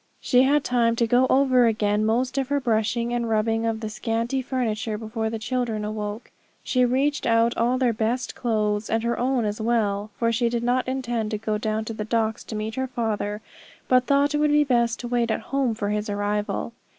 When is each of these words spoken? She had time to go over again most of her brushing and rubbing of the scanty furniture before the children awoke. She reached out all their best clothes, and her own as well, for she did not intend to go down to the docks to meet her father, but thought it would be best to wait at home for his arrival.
She 0.19 0.41
had 0.41 0.63
time 0.63 0.95
to 0.95 1.05
go 1.05 1.27
over 1.29 1.67
again 1.67 2.03
most 2.07 2.39
of 2.39 2.47
her 2.47 2.59
brushing 2.59 3.13
and 3.13 3.29
rubbing 3.29 3.67
of 3.67 3.81
the 3.81 3.87
scanty 3.91 4.41
furniture 4.41 4.97
before 4.97 5.29
the 5.29 5.37
children 5.37 5.85
awoke. 5.85 6.31
She 6.63 6.83
reached 6.85 7.27
out 7.27 7.55
all 7.55 7.77
their 7.77 7.93
best 7.93 8.33
clothes, 8.33 8.89
and 8.89 9.03
her 9.03 9.19
own 9.19 9.45
as 9.45 9.61
well, 9.61 10.09
for 10.17 10.31
she 10.31 10.49
did 10.49 10.63
not 10.63 10.87
intend 10.87 11.29
to 11.29 11.37
go 11.37 11.59
down 11.59 11.85
to 11.85 11.93
the 11.93 12.03
docks 12.03 12.43
to 12.45 12.55
meet 12.55 12.73
her 12.73 12.87
father, 12.87 13.41
but 13.87 14.07
thought 14.07 14.33
it 14.33 14.39
would 14.39 14.49
be 14.51 14.63
best 14.63 14.99
to 15.01 15.07
wait 15.07 15.29
at 15.29 15.39
home 15.51 15.75
for 15.75 15.89
his 15.89 16.09
arrival. 16.09 16.73